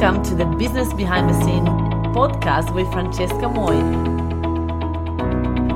[0.00, 1.66] Welcome to the Business Behind the Scene
[2.14, 3.74] podcast with Francesca Moi,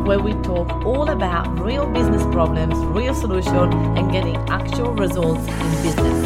[0.05, 5.83] where we talk all about real business problems, real solutions, and getting actual results in
[5.83, 6.25] business.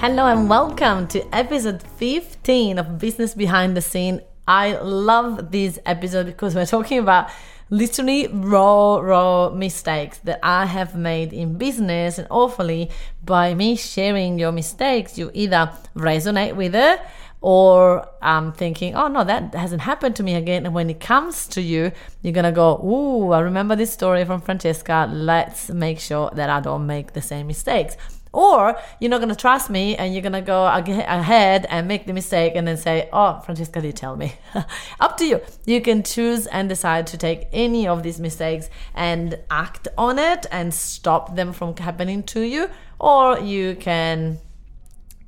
[0.00, 4.22] Hello and welcome to episode 15 of Business Behind the Scene.
[4.48, 7.28] I love this episode because we're talking about
[7.70, 12.18] literally raw, raw mistakes that I have made in business.
[12.18, 12.90] And hopefully,
[13.24, 17.00] by me sharing your mistakes, you either resonate with it
[17.40, 20.64] or I'm um, thinking, oh no, that hasn't happened to me again.
[20.64, 24.40] And when it comes to you, you're gonna go, ooh, I remember this story from
[24.40, 25.08] Francesca.
[25.12, 27.96] Let's make sure that I don't make the same mistakes.
[28.36, 32.06] Or you're not going to trust me and you're going to go ahead and make
[32.06, 34.34] the mistake and then say, Oh, Francesca did tell me.
[35.00, 35.40] Up to you.
[35.64, 40.44] You can choose and decide to take any of these mistakes and act on it
[40.52, 42.68] and stop them from happening to you.
[43.00, 44.38] Or you can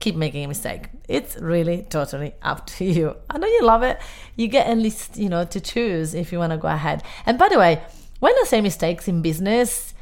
[0.00, 0.90] keep making a mistake.
[1.08, 3.16] It's really totally up to you.
[3.30, 3.98] I know you love it.
[4.36, 7.02] You get at least, you know, to choose if you want to go ahead.
[7.24, 7.82] And by the way,
[8.20, 9.94] when I say mistakes in business,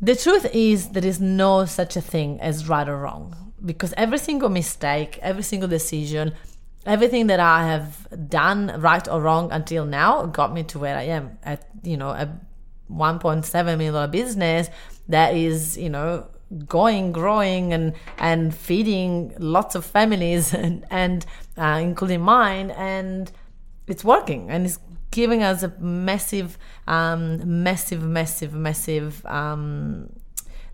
[0.00, 4.18] the truth is, there is no such a thing as right or wrong because every
[4.18, 6.34] single mistake, every single decision,
[6.84, 11.04] everything that I have done, right or wrong until now, got me to where I
[11.04, 12.28] am at, you know, a
[12.90, 14.68] 1.7 million dollar business
[15.08, 16.26] that is, you know,
[16.66, 21.24] going, growing, and and feeding lots of families, and, and
[21.56, 23.32] uh, including mine, and
[23.86, 24.78] it's working, and it's
[25.14, 30.10] giving us a massive, um, massive, massive, massive um,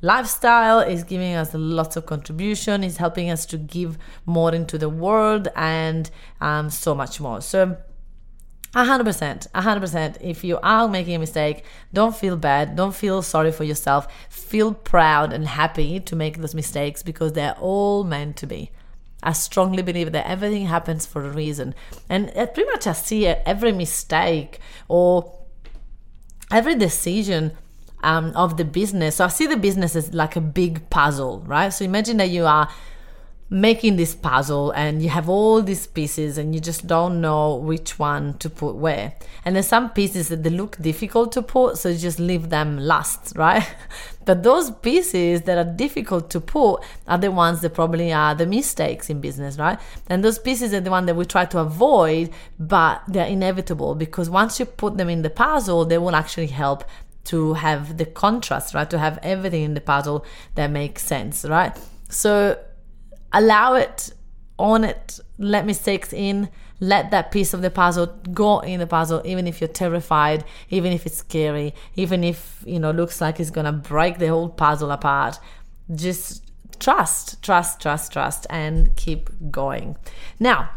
[0.01, 0.81] lifestyle.
[0.81, 2.83] is giving us lots of contribution.
[2.83, 7.41] is helping us to give more into the world and um, so much more.
[7.41, 7.77] So.
[8.75, 10.17] 100%, 100%.
[10.21, 12.77] If you are making a mistake, don't feel bad.
[12.77, 14.07] Don't feel sorry for yourself.
[14.29, 18.71] Feel proud and happy to make those mistakes because they're all meant to be.
[19.23, 21.75] I strongly believe that everything happens for a reason.
[22.09, 25.39] And pretty much I see every mistake or
[26.51, 27.53] every decision
[28.03, 29.17] um, of the business.
[29.17, 31.71] So I see the business as like a big puzzle, right?
[31.71, 32.69] So imagine that you are
[33.53, 37.99] making this puzzle and you have all these pieces and you just don't know which
[37.99, 39.13] one to put where.
[39.45, 42.79] And there's some pieces that they look difficult to put, so you just leave them
[42.79, 43.67] last, right?
[44.25, 48.47] but those pieces that are difficult to put are the ones that probably are the
[48.47, 49.81] mistakes in business, right?
[50.09, 52.31] And those pieces are the one that we try to avoid,
[52.61, 56.85] but they're inevitable because once you put them in the puzzle, they will actually help
[57.25, 58.89] to have the contrast, right?
[58.89, 60.25] To have everything in the puzzle
[60.55, 61.77] that makes sense, right?
[62.09, 62.57] So
[63.33, 64.13] allow it,
[64.59, 66.49] own it, let mistakes in,
[66.81, 70.93] let that piece of the puzzle go in the puzzle, even if you're terrified, even
[70.93, 74.91] if it's scary, even if, you know, looks like it's gonna break the whole puzzle
[74.91, 75.39] apart.
[75.95, 76.43] Just
[76.79, 79.97] trust, trust, trust, trust, and keep going.
[80.39, 80.71] Now,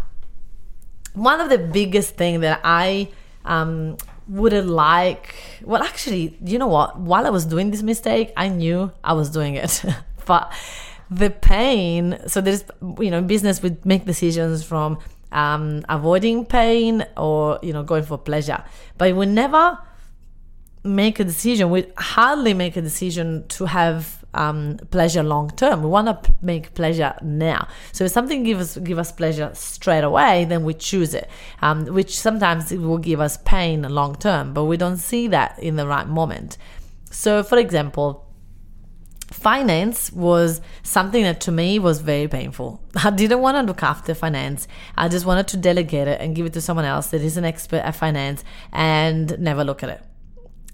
[1.14, 3.10] one of the biggest thing that I
[3.46, 3.98] um,
[4.28, 7.00] would like, well, actually, you know what?
[7.00, 9.84] While I was doing this mistake, I knew I was doing it,
[10.26, 10.52] but
[11.10, 12.64] the pain so there's
[13.00, 14.98] you know business would make decisions from
[15.34, 18.64] um, avoiding pain or you know going for pleasure.
[18.98, 19.78] But we never
[20.86, 25.82] make a decision we hardly make a decision to have um, pleasure long term.
[25.82, 27.68] We want to make pleasure now.
[27.92, 31.30] So if something give us give us pleasure straight away then we choose it
[31.62, 35.58] um, which sometimes it will give us pain long term but we don't see that
[35.60, 36.58] in the right moment.
[37.10, 38.28] So for example
[39.34, 42.82] finance was something that to me was very painful.
[43.04, 44.68] I didn't want to look after finance.
[44.96, 47.46] I just wanted to delegate it and give it to someone else that is an
[47.46, 50.02] expert at finance and never look at it.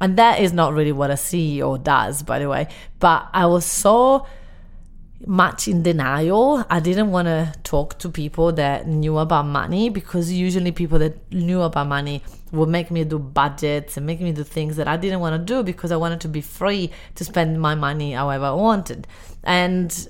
[0.02, 2.68] And that is not really what a CEO does, by the way.
[3.00, 4.26] But I was so
[5.26, 6.66] much in denial.
[6.70, 11.32] I didn't want to talk to people that knew about money because usually people that
[11.32, 14.98] knew about money would make me do budgets and make me do things that I
[14.98, 18.46] didn't want to do because I wanted to be free to spend my money however
[18.46, 19.08] I wanted.
[19.44, 20.08] And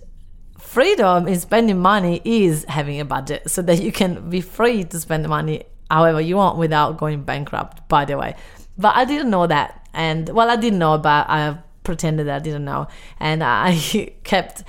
[0.57, 4.99] freedom in spending money is having a budget so that you can be free to
[4.99, 8.35] spend the money however you want without going bankrupt, by the way.
[8.77, 9.87] But I didn't know that.
[9.93, 12.87] And well, I didn't know, but I pretended I didn't know.
[13.19, 13.75] And I
[14.23, 14.63] kept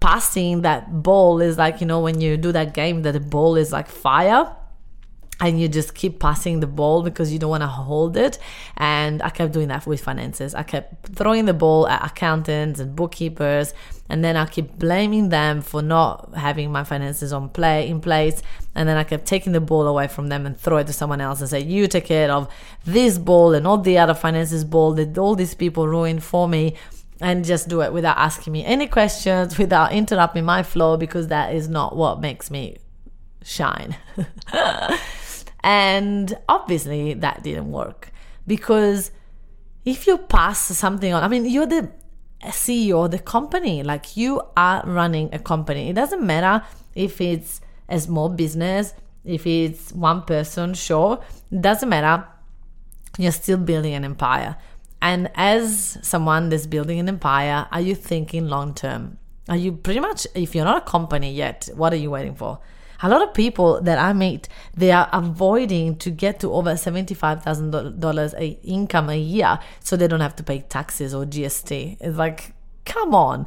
[0.00, 3.56] passing that ball is like you know when you do that game that the ball
[3.56, 4.54] is like fire
[5.40, 8.38] and you just keep passing the ball because you don't want to hold it.
[8.76, 10.54] And I kept doing that with finances.
[10.54, 13.72] I kept throwing the ball at accountants and bookkeepers,
[14.08, 18.42] and then I keep blaming them for not having my finances on play in place.
[18.74, 21.20] And then I kept taking the ball away from them and throw it to someone
[21.20, 22.48] else and say, "You take care of
[22.84, 26.74] this ball and all the other finances ball that all these people ruined for me."
[27.20, 31.54] And just do it without asking me any questions, without interrupting my flow, because that
[31.54, 32.78] is not what makes me
[33.42, 33.96] shine.
[35.62, 38.12] and obviously, that didn't work
[38.46, 39.10] because
[39.84, 41.90] if you pass something on, I mean, you're the
[42.46, 45.88] CEO of the company, like you are running a company.
[45.88, 46.64] It doesn't matter
[46.94, 48.94] if it's a small business,
[49.24, 52.26] if it's one person, sure, it doesn't matter.
[53.18, 54.56] You're still building an empire.
[55.02, 59.18] And as someone that's building an empire, are you thinking long term?
[59.48, 62.60] Are you pretty much, if you're not a company yet, what are you waiting for?
[63.02, 68.34] A lot of people that I meet, they are avoiding to get to over $75,000
[68.38, 71.96] a income a year so they don't have to pay taxes or GST.
[71.98, 72.52] It's like,
[72.84, 73.46] come on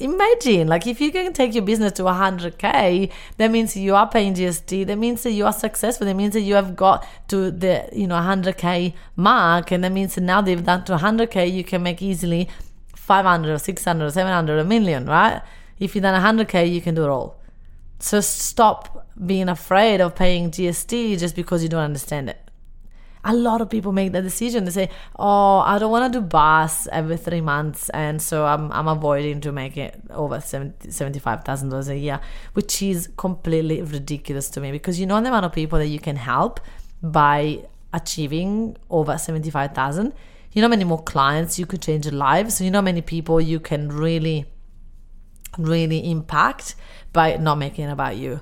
[0.00, 4.34] imagine like if you can take your business to 100k that means you are paying
[4.34, 7.88] gst that means that you are successful that means that you have got to the
[7.92, 11.82] you know 100k mark and that means that now they've done to 100k you can
[11.82, 12.48] make easily
[12.94, 15.42] 500 or 600 or 700 a million right?
[15.78, 17.40] If you've done 100k you can do it all.
[17.98, 22.43] So stop being afraid of paying gst just because you don't understand it
[23.24, 24.64] a lot of people make that decision.
[24.64, 28.70] They say, "Oh, I don't want to do BAS every three months, and so I'm
[28.72, 32.20] I'm avoiding to make it over seventy five thousand dollars a year,"
[32.52, 35.98] which is completely ridiculous to me because you know the amount of people that you
[35.98, 36.60] can help
[37.02, 40.12] by achieving over seventy five thousand.
[40.52, 42.56] You know many more clients you could change lives.
[42.56, 44.44] So you know many people you can really,
[45.58, 46.76] really impact
[47.12, 48.40] by not making it about you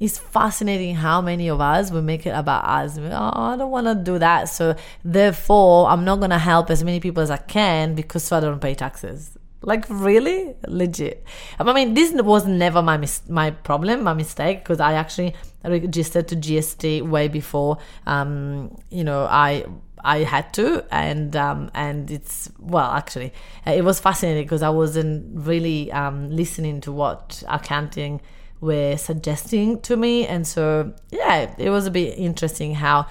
[0.00, 2.96] it's fascinating how many of us will make it about us.
[2.98, 4.48] Oh, I don't want to do that.
[4.48, 4.74] So
[5.04, 8.40] therefore, I'm not going to help as many people as I can because so I
[8.40, 9.36] don't pay taxes.
[9.62, 11.22] Like really, legit.
[11.58, 16.28] I mean, this was never my mis- my problem, my mistake, because I actually registered
[16.28, 17.76] to GST way before.
[18.06, 19.66] Um, you know, I
[20.02, 23.34] I had to, and um, and it's well, actually,
[23.66, 28.22] it was fascinating because I wasn't really um, listening to what accounting
[28.60, 30.26] were suggesting to me.
[30.26, 33.06] And so, yeah, it was a bit interesting how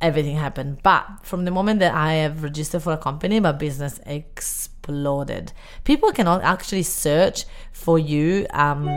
[0.00, 0.78] everything happened.
[0.82, 5.52] But from the moment that I have registered for a company, my business exploded.
[5.84, 8.88] People cannot actually search for you, um,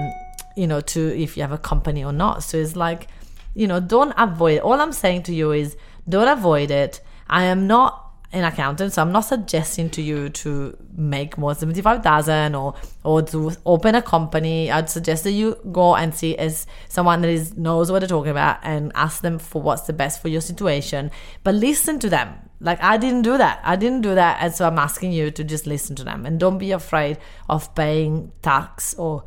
[0.56, 2.44] you know, to if you have a company or not.
[2.44, 3.08] So it's like,
[3.54, 4.60] you know, don't avoid.
[4.60, 5.78] All I'm saying to you is
[6.08, 7.02] don't avoid it.
[7.30, 11.82] I am not an accountant, so I'm not suggesting to you to make more seventy
[11.82, 14.70] five thousand or or to open a company.
[14.70, 18.32] I'd suggest that you go and see as someone that is knows what they're talking
[18.32, 21.10] about and ask them for what's the best for your situation.
[21.44, 22.36] But listen to them.
[22.60, 23.62] Like I didn't do that.
[23.64, 26.38] I didn't do that, and so I'm asking you to just listen to them and
[26.38, 29.24] don't be afraid of paying tax or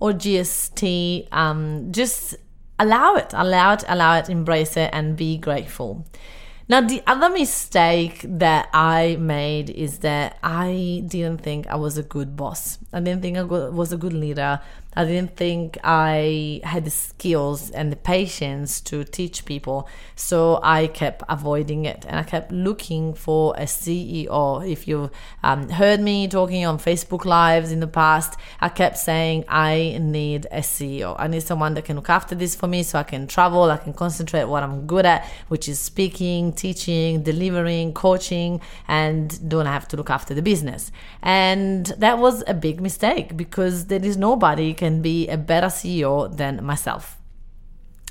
[0.00, 1.32] or GST.
[1.32, 2.34] Um, just
[2.78, 6.04] allow it, allow it, allow it, embrace it, and be grateful.
[6.68, 12.02] Now, the other mistake that I made is that I didn't think I was a
[12.02, 12.78] good boss.
[12.92, 14.60] I didn't think I was a good leader.
[14.96, 19.88] I didn't think I had the skills and the patience to teach people.
[20.14, 24.66] So I kept avoiding it and I kept looking for a CEO.
[24.66, 25.10] If you
[25.42, 30.46] um, heard me talking on Facebook Lives in the past, I kept saying, I need
[30.50, 31.14] a CEO.
[31.18, 33.76] I need someone that can look after this for me so I can travel, I
[33.76, 39.86] can concentrate what I'm good at, which is speaking, teaching, delivering, coaching, and don't have
[39.88, 40.90] to look after the business.
[41.20, 45.70] And that was a big mistake because there is nobody can can be a better
[45.78, 47.18] CEO than myself.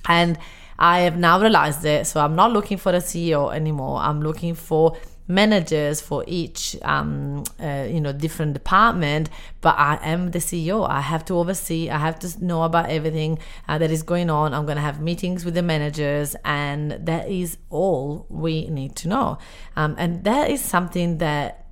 [0.08, 0.38] And
[0.78, 2.06] I have now realized it.
[2.06, 3.98] So I'm not looking for a CEO anymore.
[4.08, 9.28] I'm looking for managers for each um, uh, you know different department
[9.60, 13.40] but i am the ceo i have to oversee i have to know about everything
[13.68, 17.28] uh, that is going on i'm going to have meetings with the managers and that
[17.28, 19.40] is all we need to know
[19.76, 21.65] um, and that is something that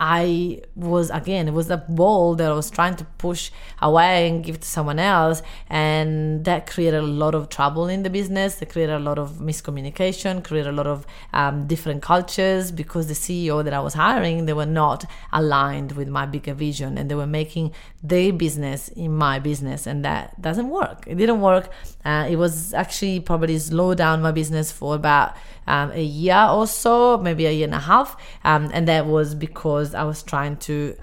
[0.00, 3.50] I was again, it was a ball that I was trying to push
[3.82, 8.10] away and give to someone else, and that created a lot of trouble in the
[8.10, 8.62] business.
[8.62, 13.14] It created a lot of miscommunication, created a lot of um, different cultures because the
[13.14, 17.16] CEO that I was hiring they were not aligned with my bigger vision, and they
[17.16, 21.04] were making their business in my business, and that doesn't work.
[21.06, 21.70] It didn't work.
[22.04, 25.34] Uh, it was actually probably slowed down my business for about
[25.68, 28.16] um, a year or so, maybe a year and a half.
[28.42, 30.96] Um, and that was because I was trying to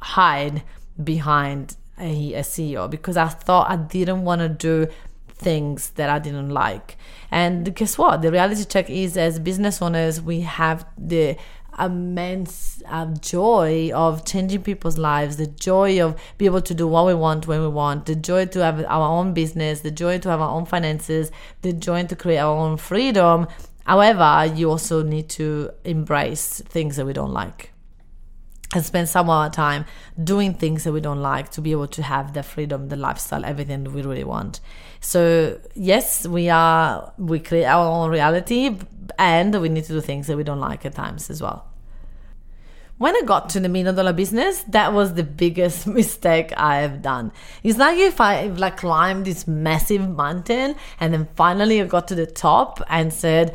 [0.00, 0.62] hide
[1.02, 4.86] behind a, a CEO because I thought I didn't want to do
[5.28, 6.96] things that I didn't like.
[7.30, 8.22] And guess what?
[8.22, 11.36] The reality check is as business owners, we have the
[11.78, 17.06] immense uh, joy of changing people's lives, the joy of be able to do what
[17.06, 20.28] we want when we want, the joy to have our own business, the joy to
[20.28, 21.30] have our own finances,
[21.62, 23.46] the joy to create our own freedom,
[23.84, 27.70] However, you also need to embrace things that we don't like.
[28.74, 29.84] and spend some of our time
[30.22, 33.44] doing things that we don't like to be able to have the freedom, the lifestyle,
[33.44, 34.60] everything we really want.
[35.00, 38.78] So yes, we are we create our own reality
[39.18, 41.66] and we need to do things that we don't like at times as well.
[42.98, 47.02] When I got to the million dollar business, that was the biggest mistake I have
[47.02, 47.32] done.
[47.62, 52.14] It's like if I like climbed this massive mountain and then finally I got to
[52.14, 53.54] the top and said,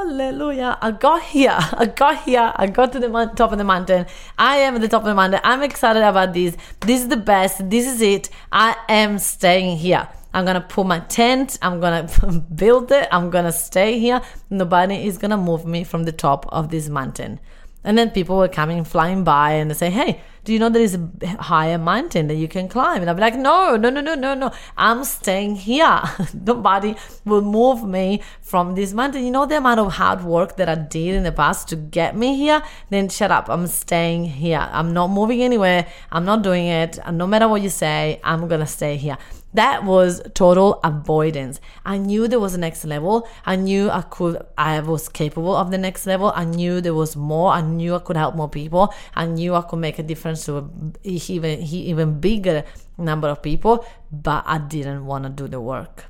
[0.00, 0.78] Hallelujah.
[0.80, 1.54] I got here.
[1.58, 2.54] I got here.
[2.56, 4.06] I got to the top of the mountain.
[4.38, 5.40] I am at the top of the mountain.
[5.44, 6.56] I'm excited about this.
[6.80, 7.68] This is the best.
[7.68, 8.30] This is it.
[8.50, 10.08] I am staying here.
[10.32, 11.58] I'm gonna put my tent.
[11.60, 12.08] I'm gonna
[12.54, 13.08] build it.
[13.12, 14.22] I'm gonna stay here.
[14.48, 17.38] Nobody is gonna move me from the top of this mountain.
[17.82, 20.82] And then people were coming flying by and they say, Hey, do you know there
[20.82, 23.00] is a higher mountain that you can climb?
[23.00, 24.52] And I'll be like, No, no, no, no, no, no.
[24.76, 26.00] I'm staying here.
[26.34, 26.94] Nobody
[27.24, 29.24] will move me from this mountain.
[29.24, 32.16] You know the amount of hard work that I did in the past to get
[32.16, 32.62] me here?
[32.90, 33.48] Then shut up.
[33.48, 34.68] I'm staying here.
[34.72, 35.86] I'm not moving anywhere.
[36.12, 36.98] I'm not doing it.
[37.04, 39.16] And no matter what you say, I'm gonna stay here.
[39.54, 41.60] That was total avoidance.
[41.84, 43.28] I knew there was a next level.
[43.44, 46.32] I knew I could, I was capable of the next level.
[46.36, 47.50] I knew there was more.
[47.52, 48.94] I knew I could help more people.
[49.14, 50.64] I knew I could make a difference to a
[51.02, 52.64] even, even bigger
[52.96, 56.04] number of people, but I didn't want to do the work.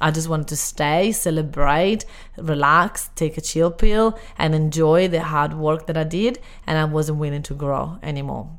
[0.00, 2.04] I just wanted to stay, celebrate,
[2.36, 6.40] relax, take a chill pill, and enjoy the hard work that I did.
[6.66, 8.50] And I wasn't willing to grow anymore.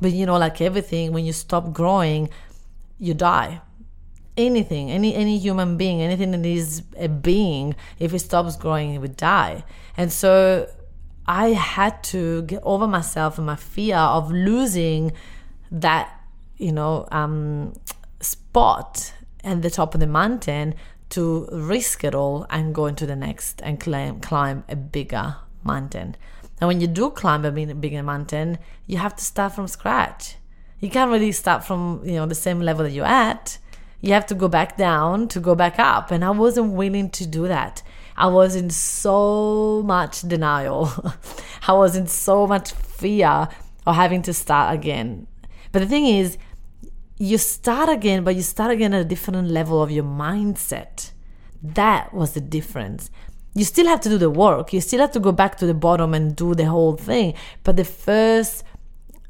[0.00, 2.28] But you know, like everything, when you stop growing,
[2.98, 3.60] you die.
[4.36, 8.98] Anything any any human being anything that is a being if it stops growing it
[8.98, 9.64] would die.
[9.96, 10.68] And so
[11.26, 15.12] i had to get over myself and my fear of losing
[15.72, 16.20] that
[16.56, 17.72] you know um,
[18.20, 19.12] spot
[19.42, 20.74] at the top of the mountain
[21.08, 26.16] to risk it all and go into the next and climb climb a bigger mountain.
[26.60, 30.36] And when you do climb a bigger mountain you have to start from scratch
[30.80, 33.58] you can't really start from you know the same level that you're at.
[34.00, 36.10] You have to go back down to go back up.
[36.10, 37.82] And i wasn't willing to do that.
[38.16, 40.90] I was in so much denial.
[41.68, 43.48] I was in so much fear
[43.86, 45.26] of having to start again.
[45.72, 46.38] But the thing is
[47.18, 51.12] you start again but you start again at a different level of your mindset.
[51.62, 53.10] That was the difference.
[53.54, 54.74] You still have to do the work.
[54.74, 57.32] You still have to go back to the bottom and do the whole thing.
[57.64, 58.64] But the first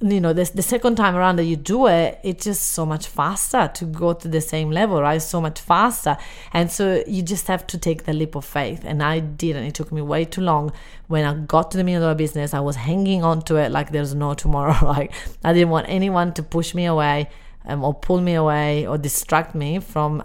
[0.01, 3.07] you know this the second time around that you do it it's just so much
[3.07, 5.23] faster to go to the same level right?
[5.23, 6.19] So much faster.
[6.53, 8.83] And so you just have to take the leap of faith.
[8.85, 9.65] And i didn't.
[9.65, 10.73] It took me way too long.
[11.07, 13.93] When i got to the million dollar business i was hanging on to it like
[13.93, 15.13] there's no tomorrow like
[15.45, 17.29] i didn't want anyone to push me away
[17.65, 20.23] um, or pull me away or distract me from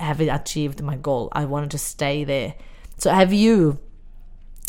[0.00, 1.28] having achieved my goal.
[1.32, 2.54] I wanted to stay there.
[2.96, 3.78] So have you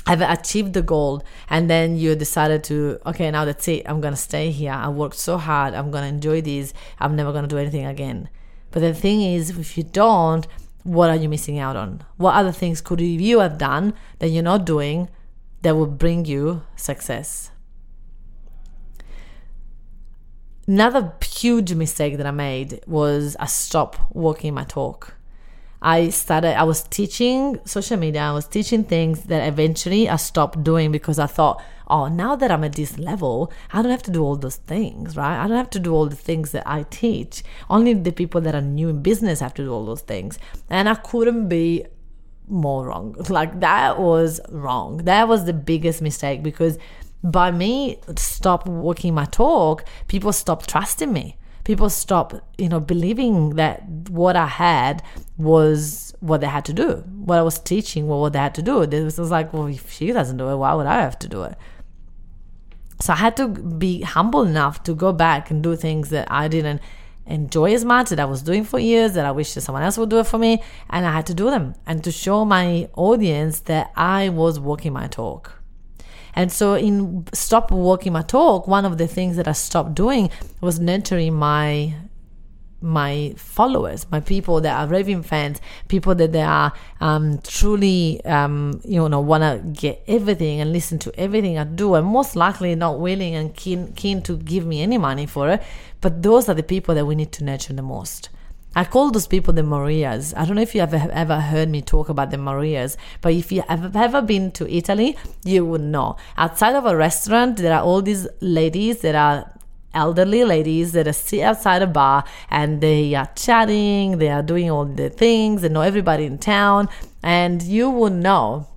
[0.07, 3.83] have achieved the goal and then you decided to okay now that's it.
[3.85, 4.71] I'm gonna stay here.
[4.71, 5.73] I worked so hard.
[5.73, 6.73] I'm gonna enjoy this.
[6.99, 8.29] I'm never gonna do anything again.
[8.71, 10.47] But the thing is if you don't
[10.83, 12.03] what are you missing out on?
[12.17, 15.09] What other things could you have done that you're not doing
[15.61, 17.51] that would bring you success?
[20.65, 25.15] Another huge mistake that i made was i stopped walking my talk
[25.81, 30.61] I started, I was teaching social media, I was teaching things that eventually I stopped
[30.63, 34.11] doing because I thought, oh, now that I'm at this level, I don't have to
[34.11, 35.41] do all those things, right?
[35.41, 37.43] I don't have to do all the things that I teach.
[37.69, 40.37] Only the people that are new in business have to do all those things.
[40.69, 41.85] And I couldn't be
[42.47, 43.15] more wrong.
[43.29, 44.97] Like that was wrong.
[44.97, 46.77] That was the biggest mistake because
[47.23, 51.37] by me stop walking my talk, people stopped trusting me
[51.69, 55.03] people stop, you know, believing that what I had
[55.37, 57.03] was what they had to do.
[57.27, 58.81] What I was teaching was what they had to do.
[58.81, 61.43] It was like, well, if she doesn't do it, why would I have to do
[61.43, 61.55] it?
[62.99, 66.47] So I had to be humble enough to go back and do things that I
[66.47, 66.81] didn't
[67.27, 69.99] enjoy as much that I was doing for years that I wish that someone else
[69.99, 72.89] would do it for me and I had to do them and to show my
[72.95, 75.58] audience that I was walking my talk.
[76.39, 80.29] And so, in Stop Walking My Talk, one of the things that I stopped doing
[80.61, 81.93] was nurturing my
[82.79, 88.79] my followers, my people that are raving fans, people that they are um, truly, um,
[88.85, 92.73] you know, want to get everything and listen to everything I do, and most likely
[92.73, 95.61] not willing and keen keen to give me any money for it.
[95.99, 98.29] But those are the people that we need to nurture the most.
[98.75, 100.33] I call those people the Marias.
[100.35, 103.51] I don't know if you ever ever heard me talk about the Marias, but if
[103.51, 106.17] you have ever been to Italy, you would know.
[106.37, 109.51] Outside of a restaurant, there are all these ladies that are
[109.93, 114.69] elderly ladies that are sit outside a bar and they are chatting, they are doing
[114.69, 116.87] all the things, they know everybody in town,
[117.23, 118.67] and you would know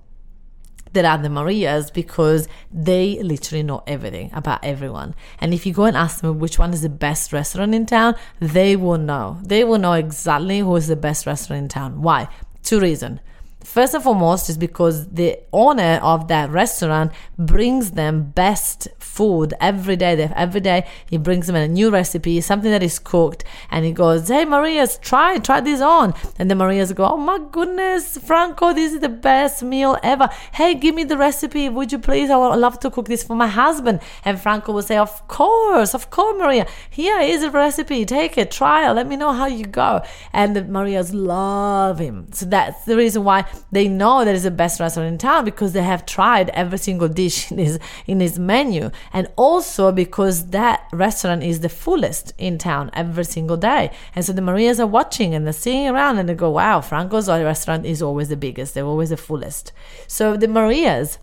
[0.93, 5.15] there are the Marias because they literally know everything about everyone.
[5.39, 8.15] And if you go and ask them which one is the best restaurant in town,
[8.39, 9.39] they will know.
[9.43, 12.01] They will know exactly who is the best restaurant in town.
[12.01, 12.29] Why?
[12.63, 13.19] Two reasons.
[13.63, 19.95] First and foremost is because the owner of that restaurant brings them best food every
[19.95, 20.15] day.
[20.15, 23.91] They, every day he brings them a new recipe, something that is cooked, and he
[23.91, 28.73] goes, "Hey Maria's, try try this on." And the Maria's go, "Oh my goodness, Franco,
[28.73, 30.29] this is the best meal ever.
[30.53, 32.29] Hey, give me the recipe, would you please?
[32.29, 35.93] I would love to cook this for my husband." And Franco will say, "Of course,
[35.93, 36.67] of course, Maria.
[36.89, 38.05] Here is a recipe.
[38.05, 38.93] Take it, try it.
[38.93, 40.01] Let me know how you go."
[40.33, 42.27] And the Maria's love him.
[42.33, 45.73] So that's the reason why they know that is the best restaurant in town because
[45.73, 50.87] they have tried every single dish in his in his menu, and also because that
[50.91, 53.91] restaurant is the fullest in town every single day.
[54.15, 57.27] And so the Marias are watching and they're seeing around and they go, "Wow, Franco's
[57.27, 58.73] restaurant is always the biggest.
[58.73, 59.71] They're always the fullest."
[60.07, 61.17] So the Marias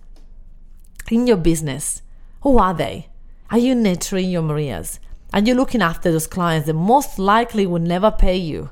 [1.10, 2.02] in your business,
[2.42, 3.08] who are they?
[3.50, 5.00] Are you nurturing your Marias?
[5.32, 8.70] Are you looking after those clients that most likely will never pay you?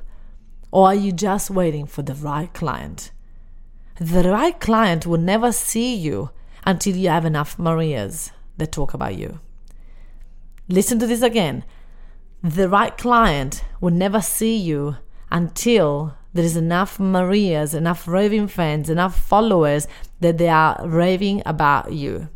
[0.71, 3.11] Or are you just waiting for the right client?
[3.99, 6.29] The right client will never see you
[6.65, 9.41] until you have enough Marias that talk about you.
[10.69, 11.65] Listen to this again.
[12.41, 14.95] The right client will never see you
[15.29, 19.85] until there is enough Marias, enough raving fans, enough followers
[20.21, 22.29] that they are raving about you.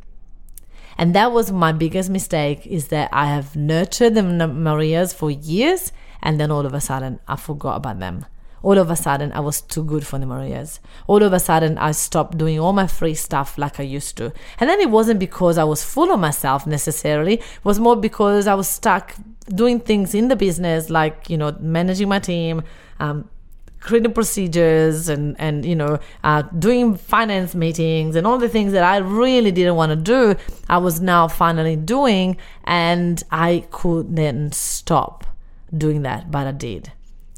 [0.98, 5.93] And that was my biggest mistake is that I have nurtured the Marias for years
[6.22, 8.25] and then all of a sudden I forgot about them
[8.63, 10.79] all of a sudden I was too good for the Marias.
[11.05, 14.34] All of a sudden I stopped doing all my free stuff like I used to.
[14.60, 18.48] And then it wasn't because I was full of myself necessarily, it was more because
[18.48, 19.13] I was stuck
[19.50, 22.63] doing things in the business like, you know, managing my team,
[23.00, 23.29] um,
[23.84, 28.84] creating procedures and and you know uh, doing finance meetings and all the things that
[28.84, 30.36] I really didn't want to do
[30.70, 35.26] I was now finally doing and I couldn't stop
[35.78, 36.93] doing that but I did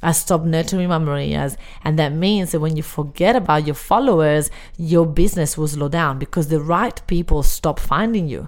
[0.05, 1.57] I stopped nurturing my Marias.
[1.83, 6.19] And that means that when you forget about your followers, your business will slow down
[6.19, 8.47] because the right people stop finding you.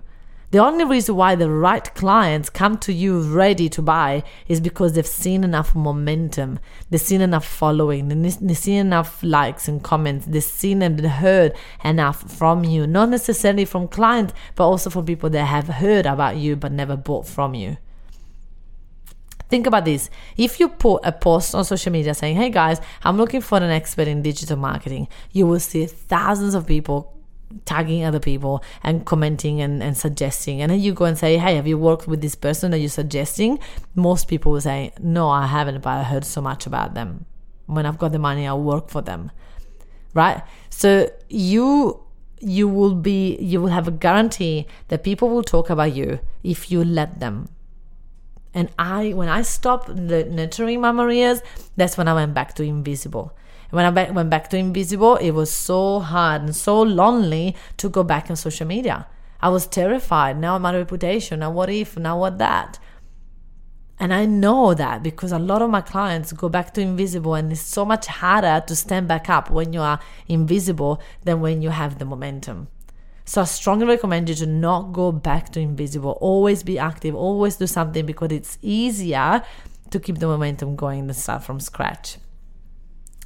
[0.52, 4.94] The only reason why the right clients come to you ready to buy is because
[4.94, 6.60] they've seen enough momentum,
[6.92, 12.32] they've seen enough following, they've seen enough likes and comments, they've seen and heard enough
[12.32, 16.56] from you, not necessarily from clients, but also from people that have heard about you
[16.56, 17.78] but never bought from you.
[19.50, 20.10] Think about this.
[20.36, 23.64] If you put a post on social media saying, hey guys, I'm looking for an
[23.64, 27.18] expert in digital marketing, you will see thousands of people
[27.66, 30.62] tagging other people and commenting and, and suggesting.
[30.62, 32.90] And then you go and say, Hey, have you worked with this person that you're
[32.90, 33.60] suggesting?
[33.96, 37.26] Most people will say, No, I haven't, but I heard so much about them.
[37.66, 39.32] When I've got the money, I'll work for them.
[40.14, 40.42] Right?
[40.70, 42.04] So you
[42.40, 46.70] you will be you will have a guarantee that people will talk about you if
[46.70, 47.50] you let them
[48.54, 51.42] and I, when I stopped nurturing my Marias,
[51.76, 53.36] that's when I went back to invisible.
[53.70, 58.04] When I went back to invisible, it was so hard and so lonely to go
[58.04, 59.08] back on social media.
[59.42, 60.40] I was terrified.
[60.40, 61.42] Now my reputation.
[61.42, 61.98] Now what if?
[61.98, 62.80] Now what that?
[64.00, 67.52] And I know that because a lot of my clients go back to invisible, and
[67.52, 71.70] it's so much harder to stand back up when you are invisible than when you
[71.70, 72.68] have the momentum.
[73.28, 76.18] So I strongly recommend you to not go back to invisible.
[76.22, 79.44] Always be active, always do something because it's easier
[79.90, 82.20] to keep the momentum going than start from scratch.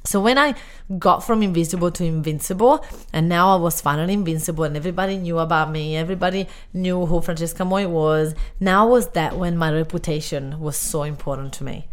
[0.04, 0.56] So when I
[0.98, 5.70] got from invisible to invincible, and now I was finally invincible, and everybody knew about
[5.70, 8.34] me, everybody knew who Francesca Moi was.
[8.58, 11.86] Now was that when my reputation was so important to me.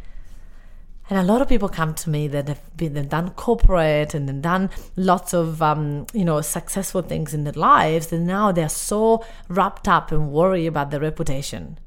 [1.10, 4.28] And a lot of people come to me that have been they've done corporate and
[4.28, 8.70] then done lots of um, you know successful things in their lives, and now they're
[8.70, 11.80] so wrapped up and worried about their reputation.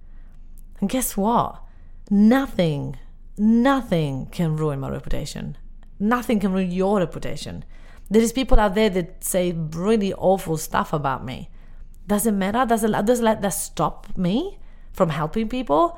[0.81, 1.63] And guess what?
[2.11, 2.99] Nothing,
[3.39, 5.57] nothing can ruin my reputation.
[6.01, 7.65] Nothing can ruin your reputation.
[8.11, 11.49] There is people out there that say really awful stuff about me.
[12.09, 12.67] Does it matter?
[12.67, 14.59] Does it does let that stop me
[14.93, 15.97] from helping people?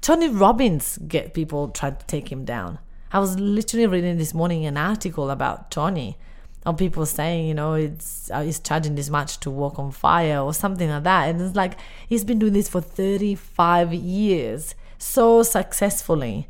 [0.00, 2.78] Tony Robbins get people trying to take him down.
[3.12, 6.16] I was literally reading this morning an article about Tony,
[6.64, 10.40] of people saying, you know, it's uh, he's charging this much to walk on fire
[10.40, 11.28] or something like that.
[11.28, 16.48] And it's like he's been doing this for 35 years so successfully.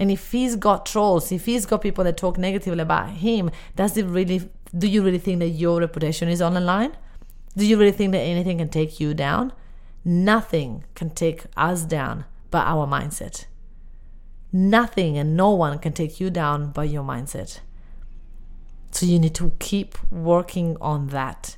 [0.00, 3.96] And if he's got trolls, if he's got people that talk negatively about him, does
[3.96, 6.96] it really do you really think that your reputation is on the line?
[7.56, 9.52] Do you really think that anything can take you down?
[10.04, 13.46] Nothing can take us down but our mindset.
[14.52, 17.60] Nothing and no one can take you down by your mindset.
[18.90, 21.56] So you need to keep working on that.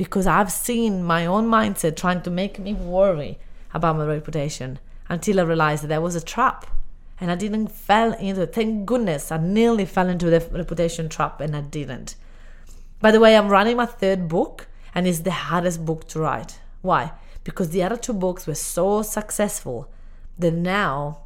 [0.00, 3.38] because I've seen my own mindset trying to make me worry
[3.74, 4.78] about my reputation
[5.10, 6.66] until I realized that there was a trap
[7.20, 8.54] and I didn't fall into it.
[8.54, 12.14] Thank goodness I nearly fell into the reputation trap and I didn't.
[13.00, 16.58] By the way, I'm running my third book and it's the hardest book to write.
[16.80, 17.12] Why?
[17.44, 19.92] Because the other two books were so successful
[20.40, 21.22] that now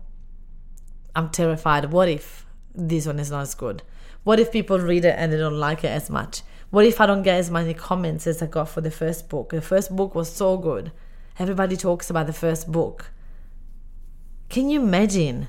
[1.14, 1.92] I'm terrified.
[1.92, 3.82] What if this one is not as good?
[4.24, 6.42] What if people read it and they don't like it as much?
[6.70, 9.50] What if I don't get as many comments as I got for the first book?
[9.50, 10.90] The first book was so good.
[11.38, 13.12] Everybody talks about the first book.
[14.48, 15.48] Can you imagine?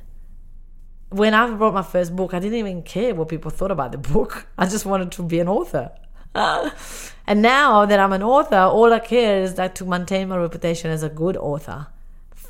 [1.10, 3.98] When I wrote my first book, I didn't even care what people thought about the
[4.14, 4.48] book.
[4.58, 5.92] I just wanted to be an author.
[6.36, 10.92] and now that I'm an author, all I care is that to maintain my reputation
[10.92, 11.88] as a good author.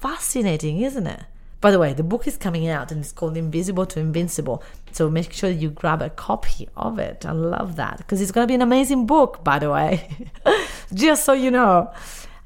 [0.05, 1.21] Fascinating, isn't it?
[1.61, 4.61] By the way, the book is coming out and it's called Invisible to Invincible.
[4.91, 7.25] So make sure you grab a copy of it.
[7.25, 10.07] I love that because it's going to be an amazing book, by the way.
[10.93, 11.91] Just so you know.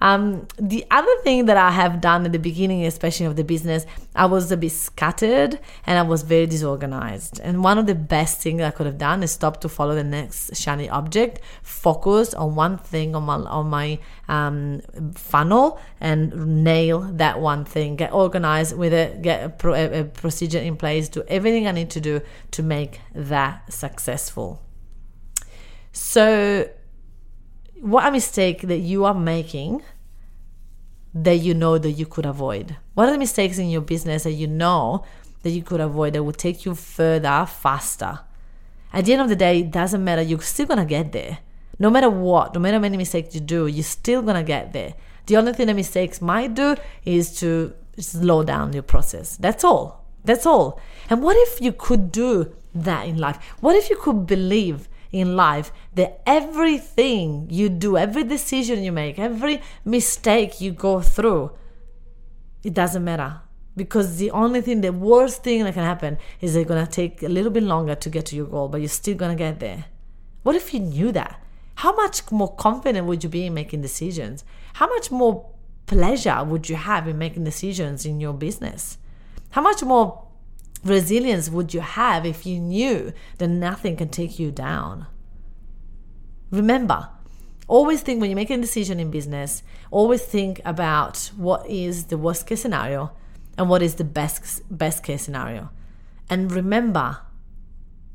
[0.01, 3.85] Um, the other thing that I have done at the beginning, especially of the business,
[4.15, 7.39] I was a bit scattered and I was very disorganized.
[7.41, 10.03] And one of the best things I could have done is stop to follow the
[10.03, 14.81] next shiny object, focus on one thing on my on my um,
[15.15, 17.95] funnel, and nail that one thing.
[17.95, 19.21] Get organized with it.
[19.21, 21.09] Get a, pro, a, a procedure in place.
[21.09, 24.61] Do everything I need to do to make that successful.
[25.91, 26.69] So
[27.81, 29.81] what a mistake that you are making
[31.13, 32.77] that you know that you could avoid?
[32.93, 35.03] What are the mistakes in your business that you know
[35.43, 38.19] that you could avoid that will take you further faster?
[38.91, 41.39] At the end of the day, it doesn't matter, you're still gonna get there.
[41.77, 44.95] No matter what, no matter how many mistakes you do, you're still gonna get there.
[45.27, 49.37] The only thing that mistakes might do is to slow down your process.
[49.37, 50.05] That's all.
[50.25, 50.79] That's all.
[51.09, 53.37] And what if you could do that in life?
[53.61, 59.17] What if you could believe in life that everything you do, every decision you make,
[59.17, 61.51] every mistake you go through,
[62.63, 63.41] it doesn't matter.
[63.75, 67.29] Because the only thing, the worst thing that can happen is it's gonna take a
[67.29, 69.85] little bit longer to get to your goal, but you're still gonna get there.
[70.43, 71.41] What if you knew that?
[71.75, 74.43] How much more confident would you be in making decisions?
[74.73, 75.49] How much more
[75.85, 78.97] pleasure would you have in making decisions in your business?
[79.51, 80.28] How much more
[80.83, 85.07] resilience would you have if you knew that nothing can take you down?
[86.51, 87.09] Remember,
[87.67, 92.17] always think when you're making a decision in business, always think about what is the
[92.17, 93.11] worst case scenario
[93.57, 95.69] and what is the best best case scenario.
[96.29, 97.19] And remember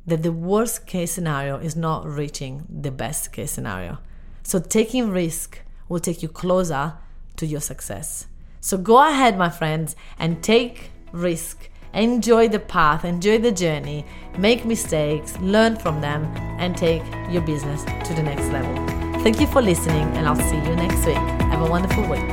[0.06, 3.98] that the worst case scenario is not reaching the best case scenario.
[4.42, 6.94] So taking risk will take you closer
[7.36, 8.26] to your success.
[8.60, 14.04] So go ahead, my friends, and take risk Enjoy the path, enjoy the journey,
[14.36, 16.24] make mistakes, learn from them,
[16.58, 18.74] and take your business to the next level.
[19.22, 21.14] Thank you for listening, and I'll see you next week.
[21.14, 22.24] Have a wonderful week.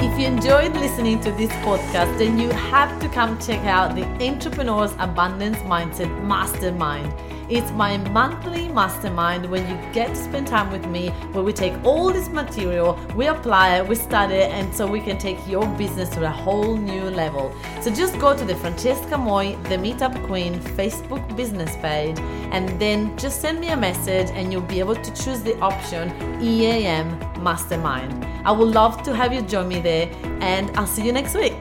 [0.00, 4.04] If you enjoyed listening to this podcast, then you have to come check out the
[4.24, 7.12] Entrepreneur's Abundance Mindset Mastermind.
[7.50, 11.74] It's my monthly mastermind when you get to spend time with me, where we take
[11.82, 15.66] all this material, we apply it, we study it, and so we can take your
[15.70, 17.52] business to a whole new level.
[17.80, 22.20] So just go to the Francesca Moi, the Meetup Queen Facebook business page,
[22.52, 26.12] and then just send me a message, and you'll be able to choose the option
[26.40, 28.24] EAM Mastermind.
[28.44, 30.08] I would love to have you join me there,
[30.40, 31.59] and I'll see you next week.